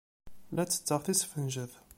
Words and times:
La 0.55 0.63
ttetteɣ 0.65 0.99
tisfenjet. 1.01 1.73